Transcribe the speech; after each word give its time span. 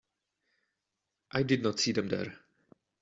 I 1.29 1.43
did 1.43 1.61
not 1.61 1.79
see 1.79 1.91
them 1.91 2.07
there. 2.07 2.39